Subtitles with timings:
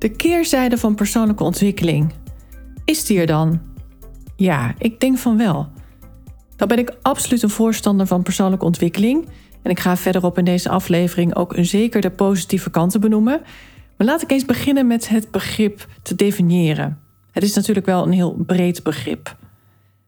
[0.00, 2.12] De keerzijde van persoonlijke ontwikkeling.
[2.84, 3.60] Is die er dan?
[4.36, 5.68] Ja, ik denk van wel.
[6.56, 9.28] Dan ben ik absoluut een voorstander van persoonlijke ontwikkeling.
[9.62, 13.40] En ik ga verderop in deze aflevering ook zeker de positieve kanten benoemen.
[13.96, 16.98] Maar laat ik eens beginnen met het begrip te definiëren.
[17.30, 19.36] Het is natuurlijk wel een heel breed begrip.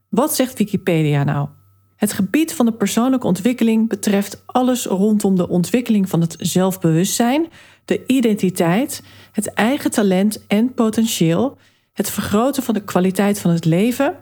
[0.09, 1.47] Wat zegt Wikipedia nou?
[1.95, 7.47] Het gebied van de persoonlijke ontwikkeling betreft alles rondom de ontwikkeling van het zelfbewustzijn,
[7.85, 11.57] de identiteit, het eigen talent en potentieel,
[11.93, 14.15] het vergroten van de kwaliteit van het leven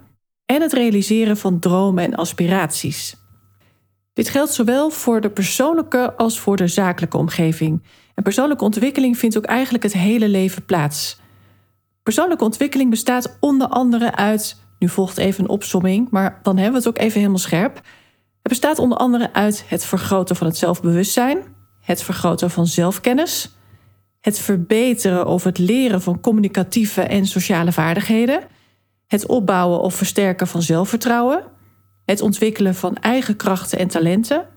[0.45, 3.16] en het realiseren van dromen en aspiraties.
[4.14, 7.84] Dit geldt zowel voor de persoonlijke als voor de zakelijke omgeving.
[8.16, 11.20] En persoonlijke ontwikkeling vindt ook eigenlijk het hele leven plaats.
[12.03, 16.88] Persoonlijke ontwikkeling bestaat onder andere uit, nu volgt even een opsomming, maar dan hebben we
[16.88, 17.75] het ook even helemaal scherp.
[18.42, 21.51] Het bestaat onder andere uit het vergroten van het zelfbewustzijn,
[21.92, 23.56] het vergroten van zelfkennis,
[24.20, 28.44] het verbeteren of het leren van communicatieve en sociale vaardigheden,
[29.08, 31.44] het opbouwen of versterken van zelfvertrouwen,
[32.06, 34.47] het ontwikkelen van eigen krachten en talenten,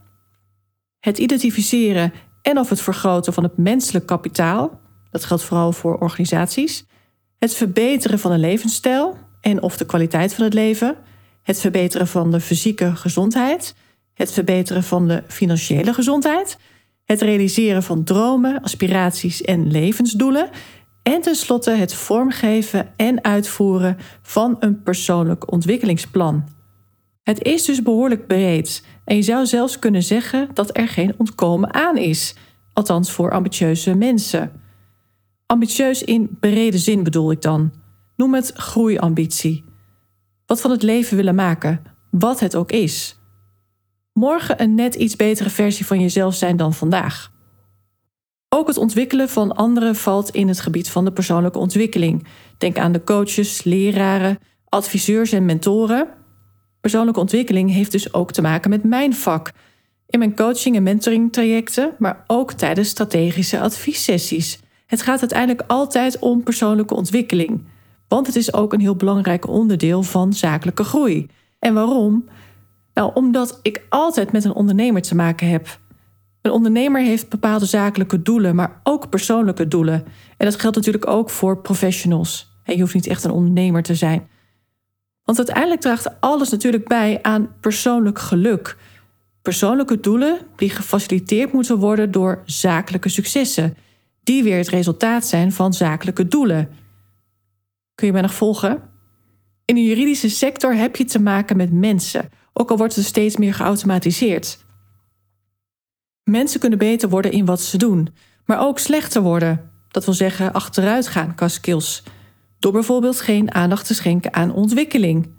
[1.00, 2.12] het identificeren
[2.42, 6.86] en of het vergroten van het menselijk kapitaal, dat geldt vooral voor organisaties,
[7.38, 10.96] het verbeteren van een levensstijl en of de kwaliteit van het leven,
[11.42, 13.74] het verbeteren van de fysieke gezondheid,
[14.14, 16.58] het verbeteren van de financiële gezondheid,
[17.05, 20.50] het realiseren van dromen, aspiraties en levensdoelen
[21.02, 26.48] en tenslotte het vormgeven en uitvoeren van een persoonlijk ontwikkelingsplan.
[27.23, 31.74] Het is dus behoorlijk breed en je zou zelfs kunnen zeggen dat er geen ontkomen
[31.74, 32.34] aan is,
[32.73, 34.52] althans voor ambitieuze mensen.
[35.46, 37.73] Ambitieus in brede zin bedoel ik dan.
[38.17, 39.64] Noem het groeiambitie.
[40.46, 43.18] Wat van het leven willen maken, wat het ook is.
[44.14, 47.33] Morgen een net iets betere versie van jezelf zijn dan vandaag.
[48.48, 52.27] Ook het ontwikkelen van anderen valt in het gebied van de persoonlijke ontwikkeling.
[52.58, 54.39] Denk aan de coaches, leraren,
[54.69, 56.08] adviseurs en mentoren.
[56.80, 59.53] Persoonlijke ontwikkeling heeft dus ook te maken met mijn vak.
[60.07, 64.61] In mijn coaching en mentoring trajecten, maar ook tijdens strategische adviessessies.
[64.86, 67.64] Het gaat uiteindelijk altijd om persoonlijke ontwikkeling.
[68.08, 71.27] Want het is ook een heel belangrijk onderdeel van zakelijke groei.
[71.58, 72.24] En waarom?
[72.94, 75.80] Nou, omdat ik altijd met een ondernemer te maken heb.
[76.42, 80.05] Een ondernemer heeft bepaalde zakelijke doelen, maar ook persoonlijke doelen.
[80.36, 82.52] En dat geldt natuurlijk ook voor professionals.
[82.64, 84.28] Je hoeft niet echt een ondernemer te zijn.
[85.22, 88.77] Want uiteindelijk draagt alles natuurlijk bij aan persoonlijk geluk.
[89.42, 93.76] Persoonlijke doelen die gefaciliteerd moeten worden door zakelijke successen,
[94.22, 96.68] die weer het resultaat zijn van zakelijke doelen.
[97.94, 98.82] Kun je mij nog volgen?
[99.64, 103.37] In de juridische sector heb je te maken met mensen, ook al wordt het steeds
[103.37, 104.59] meer geautomatiseerd.
[106.23, 108.09] Mensen kunnen beter worden in wat ze doen,
[108.45, 109.70] maar ook slechter worden.
[109.89, 112.03] Dat wil zeggen achteruit gaan qua skills.
[112.59, 115.33] Door bijvoorbeeld geen aandacht te schenken aan ontwikkeling.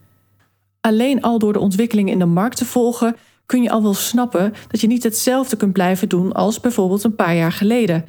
[0.81, 3.15] Alleen al door de ontwikkeling in de markt te volgen,
[3.45, 7.15] kun je al wel snappen dat je niet hetzelfde kunt blijven doen als bijvoorbeeld een
[7.15, 8.05] paar jaar geleden.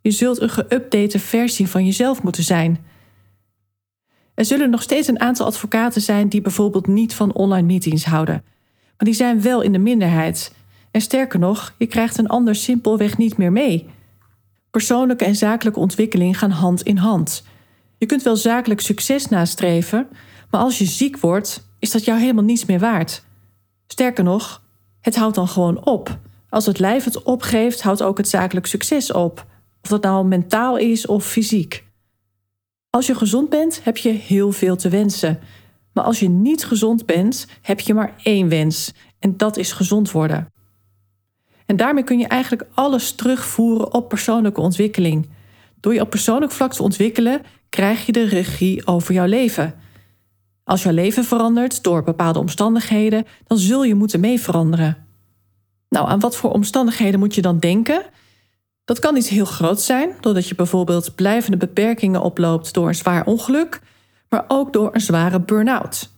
[0.00, 2.84] Je zult een geüpdate versie van jezelf moeten zijn.
[4.36, 8.44] Er zullen nog steeds een aantal advocaten zijn die bijvoorbeeld niet van online meetings houden.
[8.74, 10.54] Maar die zijn wel in de minderheid.
[10.90, 13.86] En sterker nog, je krijgt een ander simpelweg niet meer mee.
[14.70, 17.44] Persoonlijke en zakelijke ontwikkeling gaan hand in hand.
[17.98, 20.08] Je kunt wel zakelijk succes nastreven,
[20.50, 23.24] maar als je ziek wordt, is dat jou helemaal niets meer waard.
[23.86, 24.62] Sterker nog,
[25.00, 26.18] het houdt dan gewoon op.
[26.48, 29.46] Als het lijf het opgeeft, houdt ook het zakelijk succes op.
[29.82, 31.85] Of dat nou mentaal is of fysiek.
[32.96, 35.38] Als je gezond bent, heb je heel veel te wensen.
[35.92, 38.92] Maar als je niet gezond bent, heb je maar één wens.
[39.18, 40.52] En dat is gezond worden.
[41.66, 45.28] En daarmee kun je eigenlijk alles terugvoeren op persoonlijke ontwikkeling.
[45.80, 49.74] Door je op persoonlijk vlak te ontwikkelen, krijg je de regie over jouw leven.
[50.64, 55.06] Als jouw leven verandert door bepaalde omstandigheden, dan zul je moeten mee veranderen.
[55.88, 58.02] Nou, aan wat voor omstandigheden moet je dan denken?
[58.86, 63.26] Dat kan iets heel groots zijn, doordat je bijvoorbeeld blijvende beperkingen oploopt door een zwaar
[63.26, 63.80] ongeluk,
[64.28, 66.10] maar ook door een zware burn-out.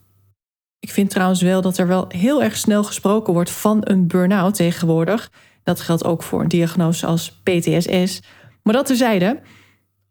[0.79, 4.55] Ik vind trouwens wel dat er wel heel erg snel gesproken wordt van een burn-out
[4.55, 5.31] tegenwoordig.
[5.63, 8.23] Dat geldt ook voor een diagnose als PTSS.
[8.63, 9.41] Maar dat terzijde,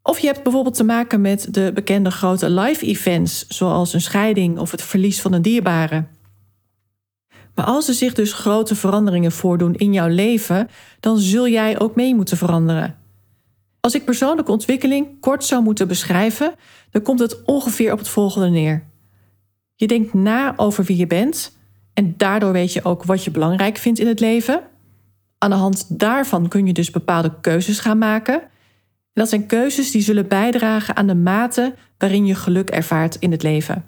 [0.01, 4.59] Of je hebt bijvoorbeeld te maken met de bekende grote live events, zoals een scheiding
[4.59, 6.05] of het verlies van een dierbare.
[7.57, 10.69] Maar als er zich dus grote veranderingen voordoen in jouw leven,
[10.99, 12.95] dan zul jij ook mee moeten veranderen.
[13.79, 16.53] Als ik persoonlijke ontwikkeling kort zou moeten beschrijven,
[16.91, 18.83] dan komt het ongeveer op het volgende neer.
[19.75, 21.57] Je denkt na over wie je bent
[21.93, 24.61] en daardoor weet je ook wat je belangrijk vindt in het leven.
[25.37, 28.41] Aan de hand daarvan kun je dus bepaalde keuzes gaan maken.
[28.41, 33.31] En dat zijn keuzes die zullen bijdragen aan de mate waarin je geluk ervaart in
[33.31, 33.85] het leven.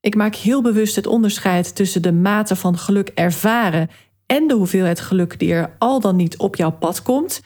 [0.00, 3.90] Ik maak heel bewust het onderscheid tussen de mate van geluk ervaren
[4.26, 7.40] en de hoeveelheid geluk die er al dan niet op jouw pad komt.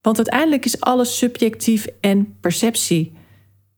[0.00, 3.12] Want uiteindelijk is alles subjectief en perceptie.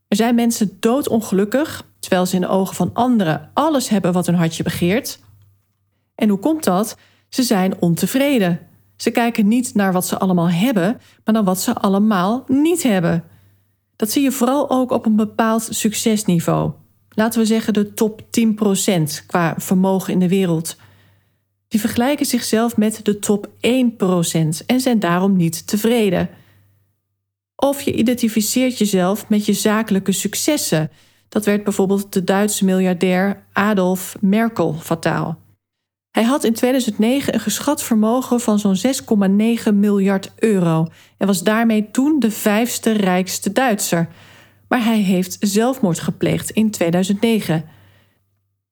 [0.07, 4.35] Er zijn mensen doodongelukkig, terwijl ze in de ogen van anderen alles hebben wat hun
[4.35, 5.19] hartje begeert.
[6.15, 6.97] En hoe komt dat?
[7.29, 8.59] Ze zijn ontevreden.
[8.97, 13.23] Ze kijken niet naar wat ze allemaal hebben, maar naar wat ze allemaal niet hebben.
[13.95, 16.71] Dat zie je vooral ook op een bepaald succesniveau.
[17.15, 20.75] Laten we zeggen de top 10% qua vermogen in de wereld.
[21.67, 23.49] Die vergelijken zichzelf met de top 1%
[24.65, 26.29] en zijn daarom niet tevreden.
[27.55, 30.91] Of je identificeert jezelf met je zakelijke successen.
[31.29, 35.37] Dat werd bijvoorbeeld de Duitse miljardair Adolf Merkel fataal.
[36.11, 38.77] Hij had in 2009 een geschat vermogen van zo'n
[39.67, 40.87] 6,9 miljard euro
[41.17, 44.07] en was daarmee toen de vijfste rijkste Duitser.
[44.67, 47.65] Maar hij heeft zelfmoord gepleegd in 2009.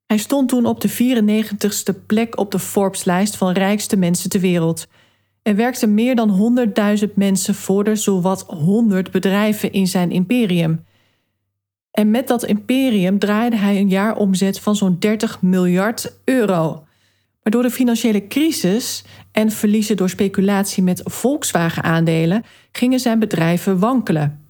[0.06, 4.88] Hij stond toen op de 94ste plek op de Forbes-lijst van rijkste mensen ter wereld.
[5.42, 6.58] Er werkten meer dan
[7.08, 10.86] 100.000 mensen voor de zowat 100 bedrijven in zijn imperium.
[11.92, 16.86] En met dat imperium draaide hij een jaaromzet van zo'n 30 miljard euro.
[17.44, 24.43] Maar door de financiële crisis en verliezen door speculatie met Volkswagen-aandelen gingen zijn bedrijven wankelen.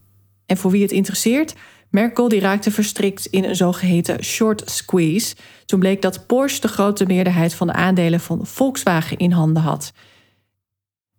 [0.45, 1.55] En voor wie het interesseert,
[1.89, 5.35] Merkel die raakte verstrikt in een zogeheten short squeeze.
[5.65, 9.93] Toen bleek dat Porsche de grote meerderheid van de aandelen van Volkswagen in handen had.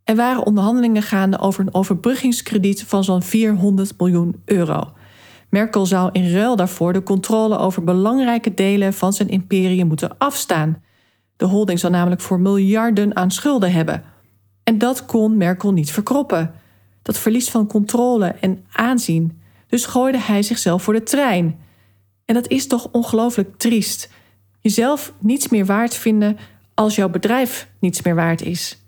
[0.04, 4.92] Er waren onderhandelingen gaande over een overbruggingskrediet van zo'n 400 miljoen euro.
[5.48, 10.82] Merkel zou in ruil daarvoor de controle over belangrijke delen van zijn imperium moeten afstaan.
[11.36, 14.02] De holding zou namelijk voor miljarden aan schulden hebben.
[14.64, 16.54] En dat kon Merkel niet verkroppen.
[17.04, 19.40] Dat verlies van controle en aanzien.
[19.66, 21.58] Dus gooide hij zichzelf voor de trein.
[22.24, 24.10] En dat is toch ongelooflijk triest.
[24.60, 26.38] Jezelf niets meer waard vinden
[26.74, 28.78] als jouw bedrijf niets meer waard is.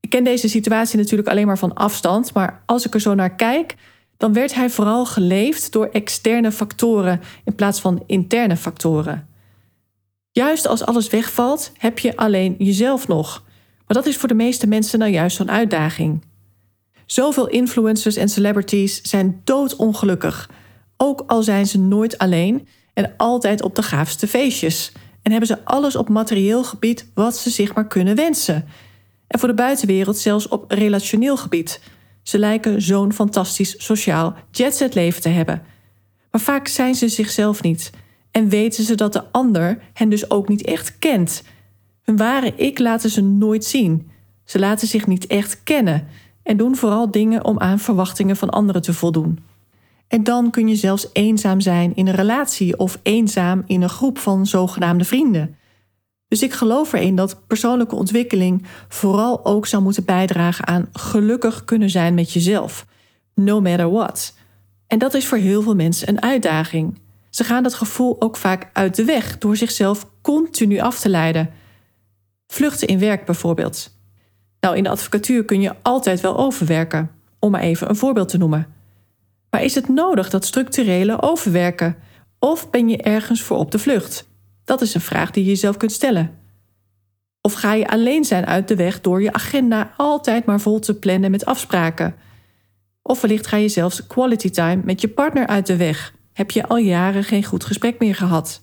[0.00, 3.34] Ik ken deze situatie natuurlijk alleen maar van afstand, maar als ik er zo naar
[3.34, 3.76] kijk,
[4.16, 9.28] dan werd hij vooral geleefd door externe factoren in plaats van interne factoren.
[10.32, 13.44] Juist als alles wegvalt, heb je alleen jezelf nog.
[13.86, 16.22] Maar dat is voor de meeste mensen nou juist zo'n uitdaging.
[17.10, 20.50] Zoveel influencers en celebrities zijn doodongelukkig,
[20.96, 24.92] ook al zijn ze nooit alleen en altijd op de gaafste feestjes.
[25.22, 28.64] En hebben ze alles op materieel gebied wat ze zich maar kunnen wensen.
[29.26, 31.80] En voor de buitenwereld zelfs op relationeel gebied.
[32.22, 35.62] Ze lijken zo'n fantastisch sociaal jetset leven te hebben.
[36.30, 37.90] Maar vaak zijn ze zichzelf niet
[38.30, 41.42] en weten ze dat de ander hen dus ook niet echt kent.
[42.02, 44.10] Hun ware ik laten ze nooit zien.
[44.44, 46.08] Ze laten zich niet echt kennen
[46.50, 49.38] en doen vooral dingen om aan verwachtingen van anderen te voldoen.
[50.08, 54.18] En dan kun je zelfs eenzaam zijn in een relatie of eenzaam in een groep
[54.18, 55.56] van zogenaamde vrienden.
[56.28, 61.90] Dus ik geloof erin dat persoonlijke ontwikkeling vooral ook zou moeten bijdragen aan gelukkig kunnen
[61.90, 62.86] zijn met jezelf,
[63.34, 64.34] no matter what.
[64.86, 66.98] En dat is voor heel veel mensen een uitdaging.
[67.28, 71.50] Ze gaan dat gevoel ook vaak uit de weg door zichzelf continu af te leiden.
[72.46, 73.99] Vluchten in werk bijvoorbeeld.
[74.60, 78.38] Nou, in de advocatuur kun je altijd wel overwerken, om maar even een voorbeeld te
[78.38, 78.66] noemen.
[79.50, 81.96] Maar is het nodig dat structurele overwerken?
[82.38, 84.28] Of ben je ergens voor op de vlucht?
[84.64, 86.38] Dat is een vraag die je jezelf kunt stellen.
[87.40, 90.94] Of ga je alleen zijn uit de weg door je agenda altijd maar vol te
[90.94, 92.14] plannen met afspraken?
[93.02, 96.66] Of wellicht ga je zelfs quality time met je partner uit de weg heb je
[96.66, 98.60] al jaren geen goed gesprek meer gehad.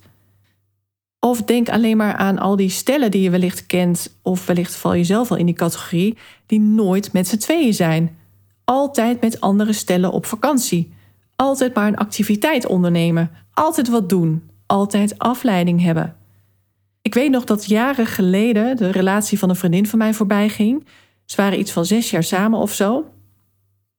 [1.20, 4.94] Of denk alleen maar aan al die stellen die je wellicht kent, of wellicht val
[4.94, 8.16] je zelf al in die categorie, die nooit met z'n tweeën zijn.
[8.64, 10.92] Altijd met andere stellen op vakantie.
[11.36, 13.30] Altijd maar een activiteit ondernemen.
[13.54, 14.50] Altijd wat doen.
[14.66, 16.16] Altijd afleiding hebben.
[17.02, 20.86] Ik weet nog dat jaren geleden de relatie van een vriendin van mij voorbij ging.
[21.24, 23.04] Ze waren iets van zes jaar samen of zo.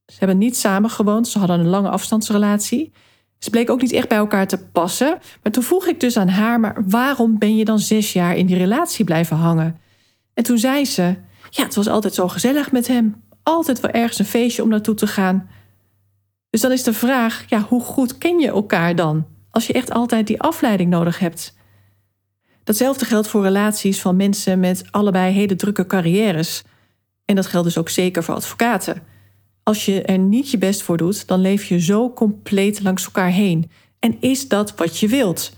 [0.06, 2.92] Ze hebben niet samen gewoond, ze hadden een lange afstandsrelatie.
[3.40, 5.20] Ze bleek ook niet echt bij elkaar te passen.
[5.44, 8.46] Maar toen vroeg ik dus aan haar: maar waarom ben je dan zes jaar in
[8.46, 9.80] die relatie blijven hangen?
[10.34, 11.16] En toen zei ze:
[11.50, 13.24] Ja, het was altijd zo gezellig met hem.
[13.44, 15.50] Altijd wel ergens een feestje om naartoe te gaan.
[16.50, 19.26] Dus dan is de vraag, ja, hoe goed ken je elkaar dan?
[19.52, 21.58] Als je echt altijd die afleiding nodig hebt.
[22.64, 26.64] Datzelfde geldt voor relaties van mensen met allebei hele drukke carrières.
[27.26, 29.04] En dat geldt dus ook zeker voor advocaten.
[29.70, 33.30] Als je er niet je best voor doet, dan leef je zo compleet langs elkaar
[33.30, 33.72] heen.
[34.00, 35.52] En is dat wat je wilt?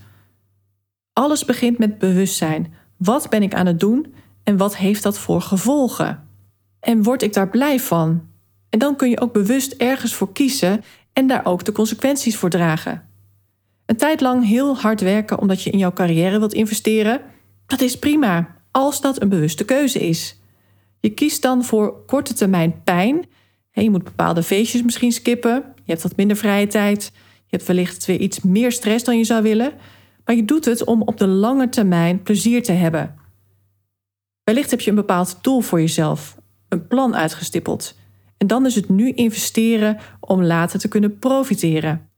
[1.12, 2.74] Alles begint met bewustzijn.
[2.96, 4.14] Wat ben ik aan het doen
[4.44, 6.28] en wat heeft dat voor gevolgen?
[6.80, 8.28] En word ik daar blij van?
[8.70, 12.50] En dan kun je ook bewust ergens voor kiezen en daar ook de consequenties voor
[12.50, 13.08] dragen.
[13.86, 17.20] Een tijd lang heel hard werken omdat je in jouw carrière wilt investeren,
[17.66, 20.38] dat is prima, als dat een bewuste keuze is.
[21.00, 23.24] Je kiest dan voor korte termijn pijn.
[23.72, 27.10] Je moet bepaalde feestjes misschien skippen, je hebt wat minder vrije tijd,
[27.46, 29.72] je hebt wellicht weer iets meer stress dan je zou willen,
[30.24, 33.14] maar je doet het om op de lange termijn plezier te hebben.
[34.44, 36.36] Wellicht heb je een bepaald doel voor jezelf,
[36.68, 37.94] een plan uitgestippeld.
[38.36, 42.10] En dan is het nu investeren om later te kunnen profiteren.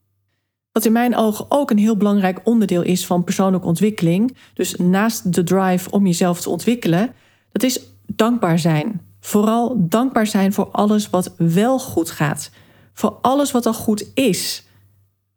[0.73, 5.35] Wat in mijn ogen ook een heel belangrijk onderdeel is van persoonlijke ontwikkeling, dus naast
[5.35, 7.13] de drive om jezelf te ontwikkelen,
[7.53, 9.01] dat is dankbaar zijn.
[9.25, 12.51] Vooral dankbaar zijn voor alles wat wel goed gaat.
[12.93, 14.65] Voor alles wat al goed is.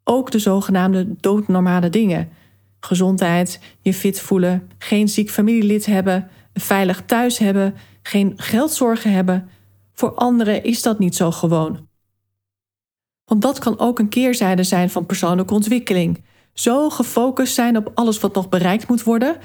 [0.04, 2.28] Ook de zogenaamde doodnormale dingen.
[2.80, 9.48] Gezondheid, je fit voelen, geen ziek familielid hebben, een veilig thuis hebben, geen geldzorgen hebben.
[9.92, 11.88] Voor anderen is dat niet zo gewoon.
[13.24, 16.24] Want dat kan ook een keerzijde zijn van persoonlijke ontwikkeling.
[16.52, 19.36] Zo gefocust zijn op alles wat nog bereikt moet worden,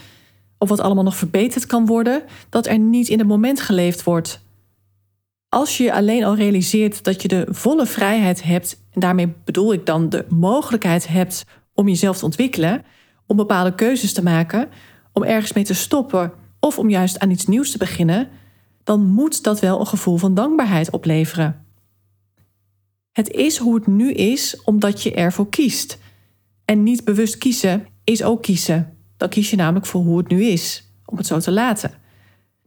[0.63, 4.41] of wat allemaal nog verbeterd kan worden, dat er niet in het moment geleefd wordt.
[5.50, 9.86] Als je alleen al realiseert dat je de volle vrijheid hebt, en daarmee bedoel ik
[9.86, 12.84] dan de mogelijkheid hebt om jezelf te ontwikkelen,
[13.27, 14.70] om bepaalde keuzes te maken,
[15.13, 18.29] om ergens mee te stoppen of om juist aan iets nieuws te beginnen,
[18.84, 21.65] dan moet dat wel een gevoel van dankbaarheid opleveren.
[23.12, 26.00] Het is hoe het nu is omdat je ervoor kiest.
[26.65, 28.92] En niet bewust kiezen is ook kiezen.
[29.24, 31.92] Dan kies je namelijk voor hoe het nu is, om het zo te laten.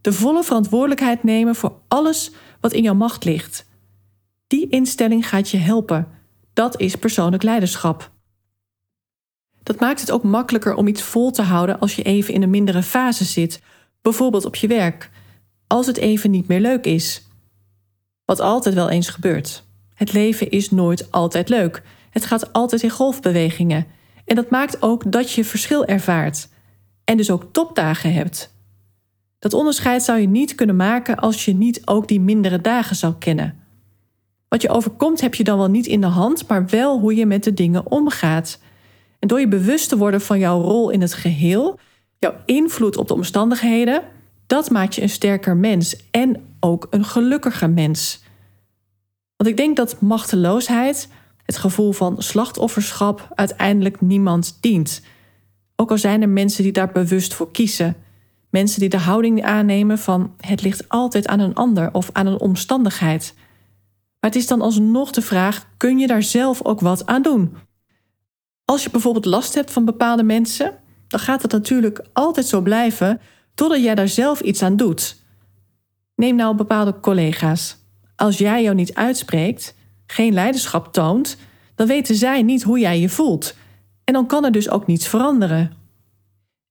[0.01, 3.67] De volle verantwoordelijkheid nemen voor alles wat in jouw macht ligt.
[4.47, 6.09] Die instelling gaat je helpen.
[6.53, 8.11] Dat is persoonlijk leiderschap.
[9.63, 12.51] Dat maakt het ook makkelijker om iets vol te houden als je even in een
[12.51, 13.63] mindere fase zit,
[14.03, 15.11] bijvoorbeeld op je werk,
[15.67, 17.27] als het even niet meer leuk is.
[18.25, 19.65] Wat altijd wel eens gebeurt.
[19.95, 21.83] Het leven is nooit altijd leuk.
[22.11, 23.87] Het gaat altijd in golfbewegingen.
[24.27, 26.49] En dat maakt ook dat je verschil ervaart.
[27.05, 28.55] En dus ook topdagen hebt.
[29.39, 33.15] Dat onderscheid zou je niet kunnen maken als je niet ook die mindere dagen zou
[33.19, 33.65] kennen.
[34.49, 37.27] Wat je overkomt heb je dan wel niet in de hand, maar wel hoe je
[37.27, 38.61] met de dingen omgaat.
[39.19, 41.79] En door je bewust te worden van jouw rol in het geheel,
[42.19, 44.03] jouw invloed op de omstandigheden,
[44.47, 48.23] dat maakt je een sterker mens en ook een gelukkiger mens.
[49.37, 51.09] Want ik denk dat machteloosheid,
[51.47, 55.03] het gevoel van slachtofferschap, uiteindelijk niemand dient.
[55.77, 57.97] Ook al zijn er mensen die daar bewust voor kiezen.
[58.51, 62.41] Mensen die de houding aannemen van het ligt altijd aan een ander of aan een
[62.41, 63.35] omstandigheid.
[64.21, 67.57] Maar het is dan alsnog de vraag: kun je daar zelf ook wat aan doen?
[68.65, 73.21] Als je bijvoorbeeld last hebt van bepaalde mensen, dan gaat het natuurlijk altijd zo blijven
[73.55, 75.23] totdat jij daar zelf iets aan doet.
[76.15, 77.77] Neem nou bepaalde collega's.
[78.17, 79.75] Als jij jou niet uitspreekt,
[80.07, 81.37] geen leiderschap toont,
[81.75, 83.55] dan weten zij niet hoe jij je voelt.
[84.05, 85.73] En dan kan er dus ook niets veranderen.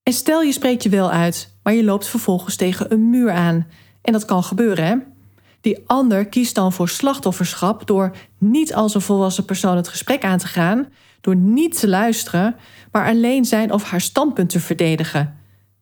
[0.04, 3.68] En stel je spreekt je wel uit, maar je loopt vervolgens tegen een muur aan.
[4.01, 4.96] En dat kan gebeuren, hè?
[5.62, 10.38] Die ander kiest dan voor slachtofferschap door niet als een volwassen persoon het gesprek aan
[10.38, 10.88] te gaan,
[11.22, 12.56] door niet te luisteren,
[12.92, 15.38] maar alleen zijn of haar standpunt te verdedigen.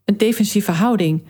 [0.05, 1.23] Een defensieve houding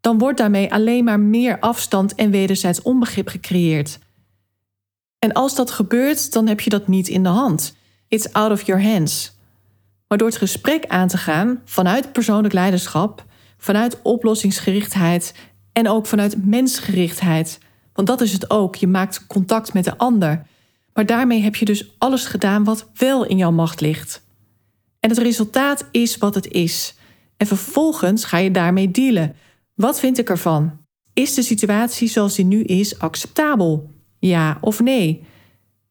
[0.00, 3.98] dan wordt daarmee alleen maar meer afstand en wederzijds onbegrip gecreëerd.
[5.20, 7.76] En als dat gebeurt, dan heb je dat niet in de hand.
[8.08, 9.38] It's out of your hands.
[10.08, 13.24] Maar door het gesprek aan te gaan vanuit persoonlijk leiderschap,
[13.58, 15.34] vanuit oplossingsgerichtheid
[15.72, 17.58] en ook vanuit mensgerichtheid,
[17.92, 20.46] want dat is het ook, je maakt contact met de ander.
[20.94, 24.22] Maar daarmee heb je dus alles gedaan wat wel in jouw macht ligt.
[25.00, 26.94] En het resultaat is wat het is.
[27.36, 29.36] En vervolgens ga je daarmee dealen.
[29.74, 30.78] Wat vind ik ervan?
[31.12, 33.90] Is de situatie zoals die nu is acceptabel?
[34.20, 35.24] Ja of nee?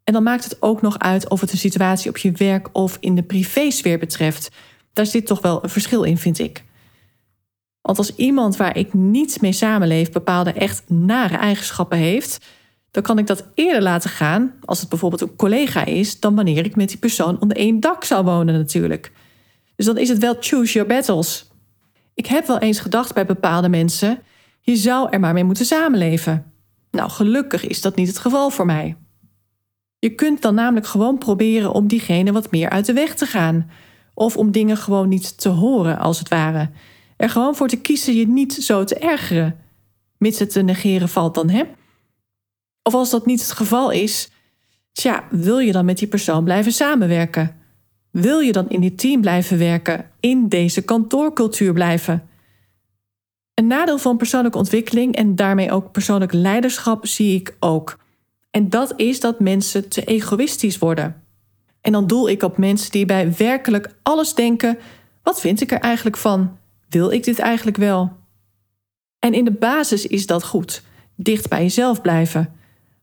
[0.04, 2.98] En dan maakt het ook nog uit of het de situatie op je werk of
[3.00, 4.52] in de privésfeer betreft.
[4.94, 6.64] Daar zit toch wel een verschil in, vind ik.
[7.82, 12.46] Want als iemand waar ik niet mee samenleef bepaalde echt nare eigenschappen heeft,
[12.92, 16.66] dan kan ik dat eerder laten gaan, als het bijvoorbeeld een collega is, dan wanneer
[16.66, 19.12] ik met die persoon onder één dak zou wonen natuurlijk.
[19.76, 21.48] Dus dan is het wel choose your battles.
[22.14, 24.20] Ik heb wel eens gedacht bij bepaalde mensen:
[24.62, 26.49] je zou er maar mee moeten samenleven.
[26.92, 28.96] Nou, gelukkig is dat niet het geval voor mij.
[30.00, 33.70] Je kunt dan namelijk gewoon proberen om diegene wat meer uit de weg te gaan.
[34.14, 36.70] Of om dingen gewoon niet te horen, als het ware.
[37.18, 39.56] Er gewoon voor te kiezen je niet zo te ergeren.
[40.18, 41.64] Mits het te negeren valt dan, hè?
[42.84, 44.32] Of als dat niet het geval is,
[44.92, 47.56] tja, wil je dan met die persoon blijven samenwerken?
[48.12, 52.29] Wil je dan in dit team blijven werken, in deze kantoorcultuur blijven?
[53.60, 57.98] Een nadeel van persoonlijke ontwikkeling en daarmee ook persoonlijk leiderschap zie ik ook.
[58.52, 61.24] En dat is dat mensen te egoïstisch worden.
[61.82, 64.78] En dan doel ik op mensen die bij werkelijk alles denken:
[65.24, 66.58] wat vind ik er eigenlijk van?
[66.90, 68.12] Wil ik dit eigenlijk wel?
[69.20, 70.84] En in de basis is dat goed,
[71.16, 72.54] dicht bij jezelf blijven.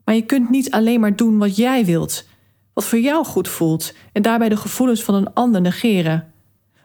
[0.04, 2.28] Maar je kunt niet alleen maar doen wat jij wilt,
[2.72, 6.32] wat voor jou goed voelt en daarbij de gevoelens van een ander negeren.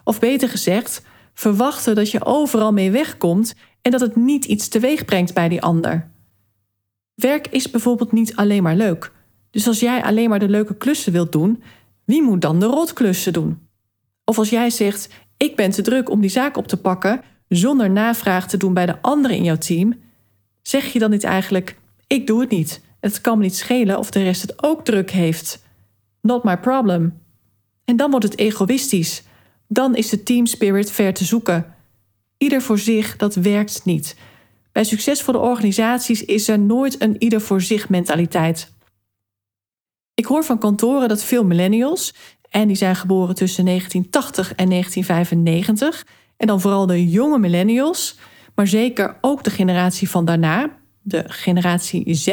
[0.04, 1.02] Of beter gezegd,
[1.42, 5.62] verwachten dat je overal mee wegkomt en dat het niet iets teweeg brengt bij die
[5.62, 6.12] ander.
[7.16, 9.12] Werk is bijvoorbeeld niet alleen maar leuk.
[9.52, 11.64] Dus als jij alleen maar de leuke klussen wilt doen,
[12.06, 13.60] wie moet dan de rotklussen doen?
[14.26, 17.90] Of als jij zegt: Ik ben te druk om die zaak op te pakken, zonder
[17.90, 20.00] navraag te doen bij de anderen in jouw team,
[20.62, 22.82] zeg je dan niet eigenlijk: Ik doe het niet.
[23.00, 25.64] Het kan me niet schelen of de rest het ook druk heeft.
[26.22, 27.22] Not my problem.
[27.86, 29.24] En dan wordt het egoïstisch.
[29.74, 31.76] Dan is de team spirit ver te zoeken.
[32.38, 34.16] Ieder voor zich, dat werkt niet.
[34.72, 38.72] Bij succesvolle organisaties is er nooit een ieder voor zich mentaliteit.
[40.14, 42.14] Ik hoor van kantoren dat veel millennials,
[42.50, 46.06] en die zijn geboren tussen 1980 en 1995,
[46.38, 48.18] en dan vooral de jonge millennials,
[48.56, 52.28] maar zeker ook de generatie van daarna, de generatie Z,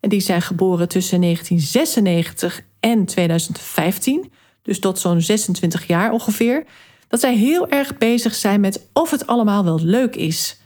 [0.00, 6.64] en die zijn geboren tussen 1996 en 2015, dus tot zo'n 26 jaar ongeveer,
[7.08, 10.60] dat zij heel erg bezig zijn met of het allemaal wel leuk is.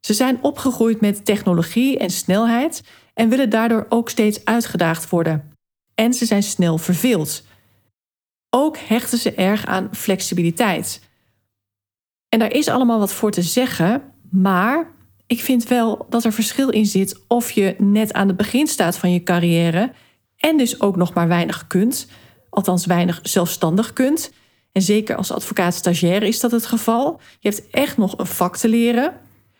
[0.00, 2.82] Ze zijn opgegroeid met technologie en snelheid
[3.14, 5.52] en willen daardoor ook steeds uitgedaagd worden.
[5.94, 7.42] En ze zijn snel verveeld.
[8.50, 11.00] Ook hechten ze erg aan flexibiliteit.
[12.28, 14.94] En daar is allemaal wat voor te zeggen, maar
[15.26, 18.98] ik vind wel dat er verschil in zit of je net aan het begin staat
[18.98, 19.92] van je carrière
[20.36, 22.08] en dus ook nog maar weinig kunt,
[22.56, 24.32] althans weinig zelfstandig kunt.
[24.72, 27.20] En zeker als advocaat-stagiaire is dat het geval.
[27.40, 29.12] Je hebt echt nog een vak te leren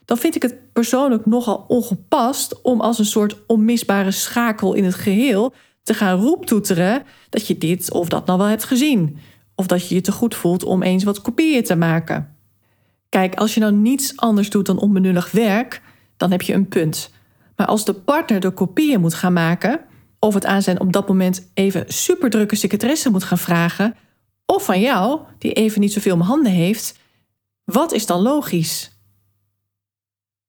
[0.07, 4.95] dan vind ik het persoonlijk nogal ongepast om als een soort onmisbare schakel in het
[4.95, 9.19] geheel te gaan roeptoeteren dat je dit of dat nou wel hebt gezien.
[9.55, 12.37] Of dat je je te goed voelt om eens wat kopieën te maken.
[13.09, 15.83] Kijk, als je nou niets anders doet dan onbenullig werk,
[16.17, 17.11] dan heb je een punt.
[17.57, 19.81] Maar als de partner de kopieën moet gaan maken,
[20.19, 23.95] of het aan zijn op dat moment even superdrukke secretaresse moet gaan vragen,
[24.47, 26.99] of van jou, die even niet zoveel om handen heeft,
[27.65, 28.91] wat is dan logisch?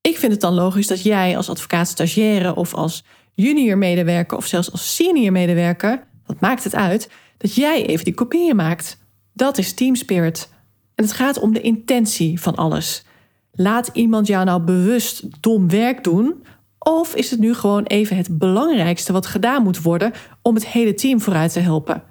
[0.01, 3.03] Ik vind het dan logisch dat jij als advocaat-stagiaire of als
[3.34, 8.13] junior medewerker of zelfs als senior medewerker, wat maakt het uit, dat jij even die
[8.13, 8.97] kopieën maakt.
[9.34, 10.49] Dat is team spirit.
[10.95, 13.06] En het gaat om de intentie van alles.
[13.51, 16.43] Laat iemand jou nou bewust dom werk doen?
[16.88, 20.93] Of is het nu gewoon even het belangrijkste wat gedaan moet worden om het hele
[20.93, 22.04] team vooruit te helpen?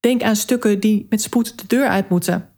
[0.00, 2.48] Denk aan stukken die met spoed de deur uit moeten.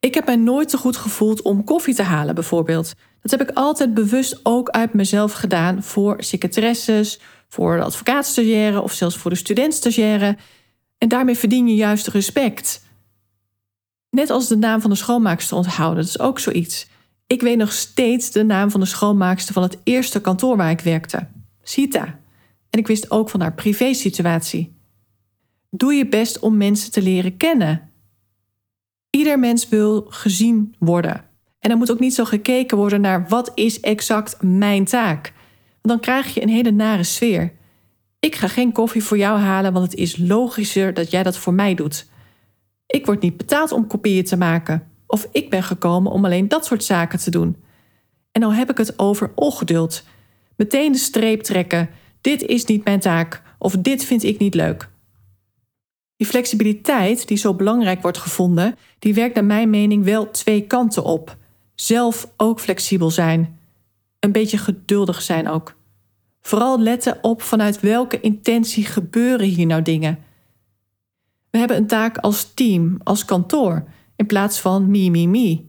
[0.00, 2.92] Ik heb mij nooit zo goed gevoeld om koffie te halen, bijvoorbeeld.
[3.20, 8.92] Dat heb ik altijd bewust ook uit mezelf gedaan voor secretaresses, voor de advocaatstagiaire of
[8.92, 10.36] zelfs voor de studentstagiaire.
[10.98, 12.84] En daarmee verdien je juist respect.
[14.10, 16.92] Net als de naam van de schoonmaakster onthouden, dat is ook zoiets.
[17.26, 20.80] Ik weet nog steeds de naam van de schoonmaakster van het eerste kantoor waar ik
[20.80, 21.26] werkte,
[21.62, 22.18] Sita.
[22.70, 24.76] En ik wist ook van haar privésituatie.
[25.70, 27.90] Doe je best om mensen te leren kennen.
[29.10, 31.24] Ieder mens wil gezien worden.
[31.58, 35.32] En er moet ook niet zo gekeken worden naar wat is exact mijn taak.
[35.82, 37.52] dan krijg je een hele nare sfeer.
[38.20, 41.54] Ik ga geen koffie voor jou halen, want het is logischer dat jij dat voor
[41.54, 42.08] mij doet.
[42.86, 44.93] Ik word niet betaald om kopieën te maken.
[45.14, 47.56] Of ik ben gekomen om alleen dat soort zaken te doen.
[48.32, 50.02] En dan heb ik het over ongeduld.
[50.56, 51.90] Meteen de streep trekken.
[52.20, 53.42] Dit is niet mijn taak.
[53.58, 54.88] Of dit vind ik niet leuk.
[56.16, 61.04] Die flexibiliteit, die zo belangrijk wordt gevonden, die werkt naar mijn mening wel twee kanten
[61.04, 61.36] op.
[61.74, 63.58] Zelf ook flexibel zijn.
[64.20, 65.74] Een beetje geduldig zijn ook.
[66.40, 70.18] Vooral letten op vanuit welke intentie gebeuren hier nou dingen.
[71.50, 73.84] We hebben een taak als team, als kantoor,
[74.16, 75.64] in plaats van me, me, me.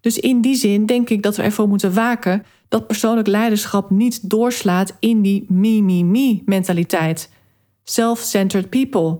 [0.00, 4.30] Dus in die zin denk ik dat we ervoor moeten waken dat persoonlijk leiderschap niet
[4.30, 7.30] doorslaat in die me, me, me mentaliteit.
[7.84, 9.18] Self-centered people.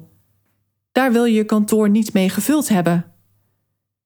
[0.92, 3.12] Daar wil je je kantoor niet mee gevuld hebben.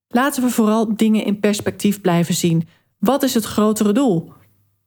[0.09, 2.69] Laten we vooral dingen in perspectief blijven zien.
[2.99, 4.33] Wat is het grotere doel?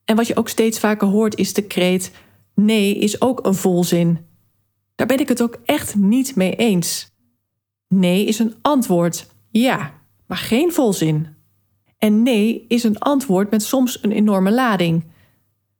[0.05, 2.11] En wat je ook steeds vaker hoort is de kreet:
[2.55, 4.19] nee is ook een volzin.
[4.95, 7.11] daar ben ik het ook echt niet mee eens.
[7.87, 9.93] Nee is een antwoord, ja,
[10.27, 11.27] maar geen volzin.
[11.97, 15.03] En nee is een antwoord met soms een enorme lading.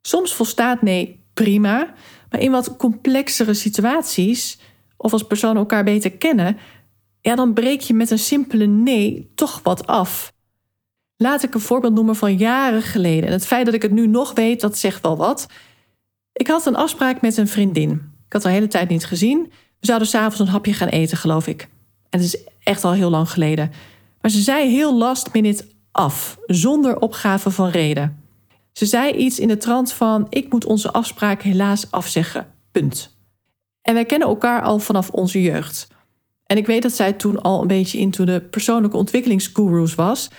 [0.01, 1.93] Soms volstaat nee prima,
[2.29, 4.59] maar in wat complexere situaties,
[4.97, 6.57] of als personen elkaar beter kennen,
[7.21, 10.33] ja, dan breek je met een simpele nee toch wat af.
[11.15, 13.25] Laat ik een voorbeeld noemen van jaren geleden.
[13.25, 15.47] En het feit dat ik het nu nog weet, dat zegt wel wat.
[16.33, 17.91] Ik had een afspraak met een vriendin.
[18.25, 19.51] Ik had haar de hele tijd niet gezien.
[19.79, 21.61] We zouden s'avonds een hapje gaan eten, geloof ik.
[22.09, 23.71] En het is echt al heel lang geleden.
[24.21, 28.23] Maar ze zei heel last minute af, zonder opgave van reden.
[28.71, 32.47] Ze zei iets in de trant van: Ik moet onze afspraak helaas afzeggen.
[32.71, 33.17] Punt.
[33.81, 35.87] En wij kennen elkaar al vanaf onze jeugd.
[36.45, 40.29] En ik weet dat zij toen al een beetje into de persoonlijke ontwikkelingsgurus was.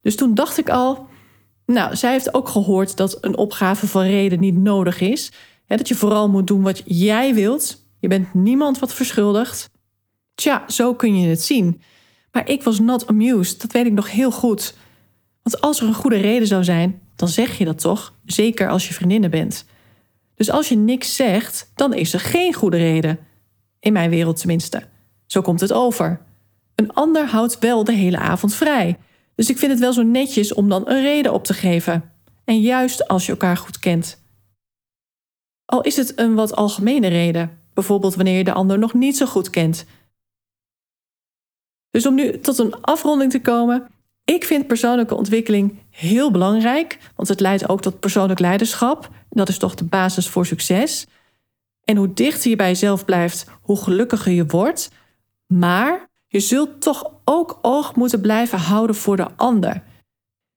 [0.00, 1.06] Dus toen dacht ik al,
[1.66, 5.32] nou, zij heeft ook gehoord dat een opgave van reden niet nodig is.
[5.66, 7.84] Dat je vooral moet doen wat jij wilt.
[7.98, 9.70] Je bent niemand wat verschuldigd.
[10.38, 11.80] Tja, zo kun je het zien.
[12.32, 14.74] Maar ik was not amused, dat weet ik nog heel goed.
[15.42, 18.14] Want als er een goede reden zou zijn, dan zeg je dat toch?
[18.24, 19.64] Zeker als je vriendinnen bent.
[20.34, 23.18] Dus als je niks zegt, dan is er geen goede reden.
[23.80, 24.82] In mijn wereld tenminste.
[25.26, 26.20] Zo komt het over.
[26.74, 28.98] Een ander houdt wel de hele avond vrij.
[29.34, 32.12] Dus ik vind het wel zo netjes om dan een reden op te geven.
[32.44, 34.22] En juist als je elkaar goed kent.
[35.64, 39.26] Al is het een wat algemene reden, bijvoorbeeld wanneer je de ander nog niet zo
[39.26, 39.86] goed kent.
[41.90, 43.88] Dus om nu tot een afronding te komen,
[44.24, 49.08] ik vind persoonlijke ontwikkeling heel belangrijk, want het leidt ook tot persoonlijk leiderschap.
[49.30, 51.06] Dat is toch de basis voor succes.
[51.84, 54.90] En hoe dichter je bij jezelf blijft, hoe gelukkiger je wordt.
[55.46, 59.82] Maar je zult toch ook oog moeten blijven houden voor de ander.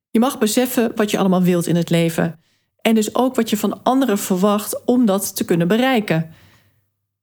[0.09, 2.39] Je mag beseffen wat je allemaal wilt in het leven.
[2.81, 6.31] En dus ook wat je van anderen verwacht om dat te kunnen bereiken.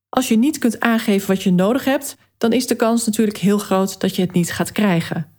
[0.09, 3.57] Als je niet kunt aangeven wat je nodig hebt, dan is de kans natuurlijk heel
[3.57, 5.31] groot dat je het niet gaat krijgen.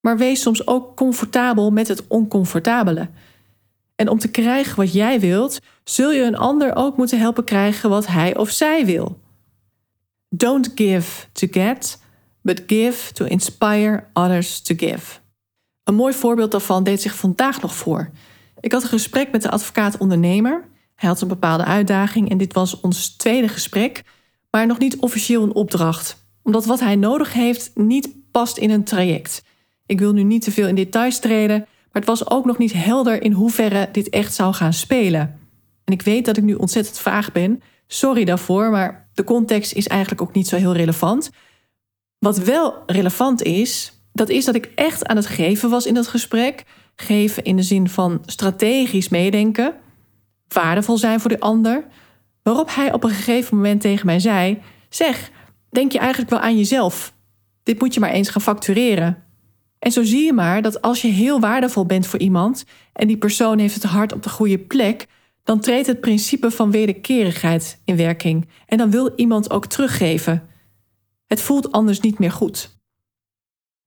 [0.00, 3.08] Maar wees soms ook comfortabel met het oncomfortabele.
[3.94, 7.90] En om te krijgen wat jij wilt, zul je een ander ook moeten helpen krijgen
[7.90, 9.20] wat hij of zij wil.
[10.28, 12.02] Don't give to get,
[12.42, 15.18] but give to inspire others to give.
[15.84, 18.10] Een mooi voorbeeld daarvan deed zich vandaag nog voor.
[18.60, 20.64] Ik had een gesprek met de advocaat-ondernemer.
[20.94, 24.02] Hij had een bepaalde uitdaging en dit was ons tweede gesprek,
[24.54, 28.84] maar nog niet officieel een opdracht, omdat wat hij nodig heeft niet past in een
[28.84, 29.42] traject.
[29.86, 32.72] Ik wil nu niet te veel in details treden, maar het was ook nog niet
[32.72, 35.38] helder in hoeverre dit echt zou gaan spelen.
[35.84, 37.62] En ik weet dat ik nu ontzettend vaag ben.
[37.86, 41.30] Sorry daarvoor, maar de context is eigenlijk ook niet zo heel relevant.
[42.18, 46.06] Wat wel relevant is, dat is dat ik echt aan het geven was in dat
[46.06, 46.64] gesprek.
[46.96, 49.74] Geven in de zin van strategisch meedenken,
[50.48, 51.84] waardevol zijn voor de ander.
[52.44, 55.30] Waarop hij op een gegeven moment tegen mij zei: Zeg,
[55.70, 57.14] denk je eigenlijk wel aan jezelf?
[57.62, 59.22] Dit moet je maar eens gaan factureren.
[59.78, 63.16] En zo zie je maar dat als je heel waardevol bent voor iemand en die
[63.16, 65.06] persoon heeft het hart op de goede plek,
[65.42, 68.48] dan treedt het principe van wederkerigheid in werking.
[68.66, 70.48] En dan wil iemand ook teruggeven.
[71.26, 72.78] Het voelt anders niet meer goed.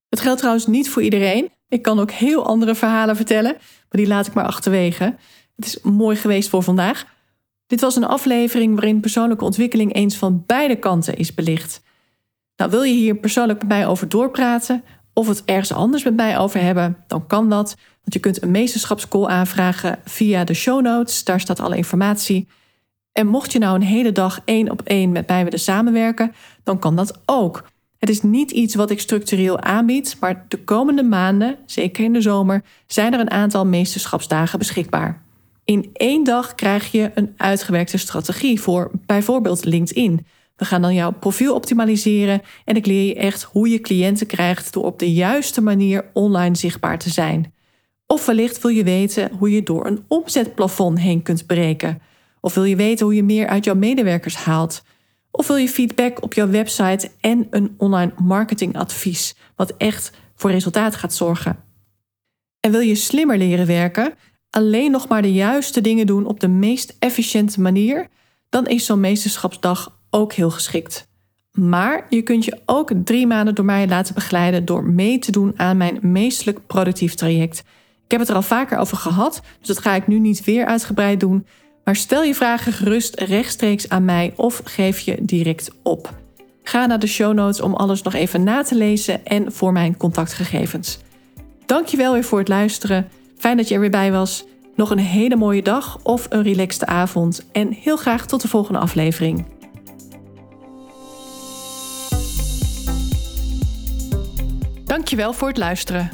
[0.10, 1.52] Het geldt trouwens niet voor iedereen.
[1.68, 5.16] Ik kan ook heel andere verhalen vertellen, maar die laat ik maar achterwege.
[5.56, 7.17] Het is mooi geweest voor vandaag.
[7.68, 11.82] Dit was een aflevering waarin persoonlijke ontwikkeling eens van beide kanten is belicht.
[12.56, 16.38] Nou, wil je hier persoonlijk met mij over doorpraten of het ergens anders met mij
[16.38, 17.76] over hebben, dan kan dat.
[18.02, 21.24] Want je kunt een meesterschapscall aanvragen via de show notes.
[21.24, 22.48] Daar staat alle informatie.
[23.12, 26.80] En mocht je nou een hele dag één op één met mij willen samenwerken, dan
[26.80, 27.70] kan dat ook.
[27.98, 32.22] Het is niet iets wat ik structureel aanbied, maar de komende maanden, zeker in de
[32.22, 35.26] zomer, zijn er een aantal meesterschapsdagen beschikbaar.
[35.68, 40.26] In één dag krijg je een uitgewerkte strategie voor bijvoorbeeld LinkedIn.
[40.56, 44.74] We gaan dan jouw profiel optimaliseren en ik leer je echt hoe je cliënten krijgt
[44.74, 47.54] door op de juiste manier online zichtbaar te zijn.
[48.06, 52.02] Of wellicht wil je weten hoe je door een omzetplafond heen kunt breken.
[52.42, 54.84] Of wil je weten hoe je meer uit jouw medewerkers haalt.
[55.32, 60.96] Of wil je feedback op jouw website en een online marketingadvies, wat echt voor resultaat
[60.96, 61.66] gaat zorgen.
[62.60, 64.14] En wil je slimmer leren werken,
[64.58, 68.08] alleen nog maar de juiste dingen doen op de meest efficiënte manier,
[68.50, 71.08] dan is zo'n meesterschapsdag ook heel geschikt.
[71.52, 75.54] Maar je kunt je ook drie maanden door mij laten begeleiden door mee te doen
[75.56, 77.60] aan mijn meestelijk productief traject.
[78.06, 80.66] Ik heb het er al vaker over gehad, dus dat ga ik nu niet weer
[80.66, 81.46] uitgebreid doen.
[81.84, 86.14] Maar stel je vragen gerust rechtstreeks aan mij of geef je direct op.
[86.64, 89.98] Ga naar de show notes om alles nog even na te lezen en voor mijn
[89.98, 91.00] contactgegevens.
[91.66, 93.08] Dankjewel weer voor het luisteren.
[93.38, 94.46] Fijn dat je er weer bij was.
[94.76, 97.46] Nog een hele mooie dag of een relaxte avond.
[97.52, 99.46] En heel graag tot de volgende aflevering.
[104.86, 106.10] Dankjewel voor het luisteren.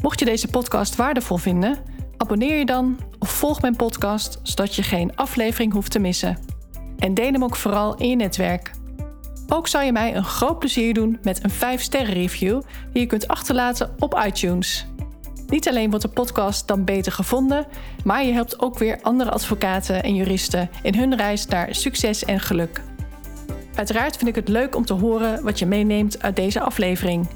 [0.00, 1.78] Mocht je deze podcast waardevol vinden,
[2.16, 6.38] abonneer je dan of volg mijn podcast zodat je geen aflevering hoeft te missen.
[6.98, 8.70] En deel hem ook vooral in je netwerk.
[9.48, 12.60] Ook zou je mij een groot plezier doen met een 5-sterren review
[12.92, 14.86] die je kunt achterlaten op iTunes.
[15.54, 17.66] Niet alleen wordt de podcast dan beter gevonden,
[18.04, 22.40] maar je helpt ook weer andere advocaten en juristen in hun reis naar succes en
[22.40, 22.80] geluk.
[23.74, 27.28] Uiteraard vind ik het leuk om te horen wat je meeneemt uit deze aflevering.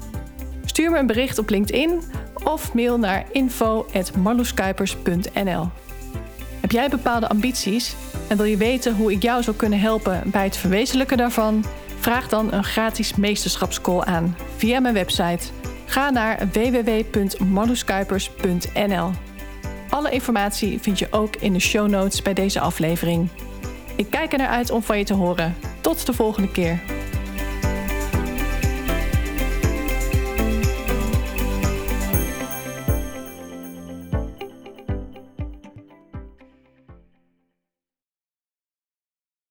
[0.65, 2.01] Stuur me een bericht op LinkedIn
[2.43, 5.69] of mail naar info.marloeskuipers.nl.
[6.59, 7.95] Heb jij bepaalde ambities
[8.27, 11.65] en wil je weten hoe ik jou zou kunnen helpen bij het verwezenlijken daarvan?
[11.99, 15.58] Vraag dan een gratis meesterschapscall aan via mijn website.
[15.89, 19.11] Ga naar www.marloeskuipers.nl.
[19.89, 23.29] Alle informatie vind je ook in de show notes bij deze aflevering.
[23.95, 25.55] Ik kijk er naar uit om van je te horen.
[25.81, 26.79] Tot de volgende keer.